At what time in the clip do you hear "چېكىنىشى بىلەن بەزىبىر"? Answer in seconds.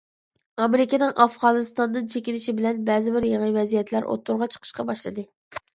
2.15-3.29